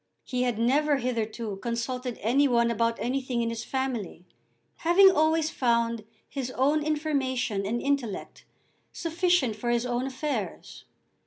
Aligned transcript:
He 0.23 0.41
had 0.41 0.57
never 0.57 0.97
hitherto 0.97 1.57
consulted 1.57 2.17
any 2.23 2.47
one 2.47 2.71
about 2.71 2.97
anything 2.99 3.43
in 3.43 3.49
his 3.51 3.63
family, 3.63 4.25
having 4.77 5.11
always 5.11 5.51
found 5.51 6.05
his 6.27 6.49
own 6.57 6.81
information 6.83 7.67
and 7.67 7.79
intellect 7.79 8.43
sufficient 8.91 9.55
for 9.55 9.69
his 9.69 9.85
own 9.85 10.07
affairs. 10.07 10.85